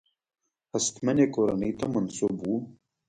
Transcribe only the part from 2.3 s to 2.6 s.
وو.